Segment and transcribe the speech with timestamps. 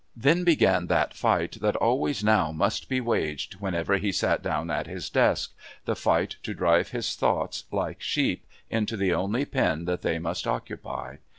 [0.15, 4.87] Then began that fight that always now must be waged whenever he sat down at
[4.87, 5.51] his desk,
[5.85, 10.47] the fight to drive his thoughts, like sheep, into the only pen that they must
[10.47, 11.17] occupy.